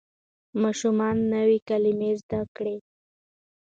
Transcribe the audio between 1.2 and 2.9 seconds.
نوې کلمه زده کړه